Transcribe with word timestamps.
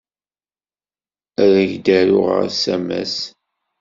Ad 1.43 1.53
ak-d-aruɣ 1.63 2.29
asamas. 2.45 3.15